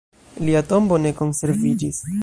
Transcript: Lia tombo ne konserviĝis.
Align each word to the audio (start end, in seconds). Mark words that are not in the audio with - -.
Lia 0.47 0.63
tombo 0.71 0.97
ne 1.05 1.13
konserviĝis. 1.21 2.05